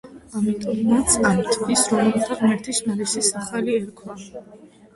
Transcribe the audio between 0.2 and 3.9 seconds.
ამიტომაც ამ თვეს რომაელთა ღმერთის მარსის სახელი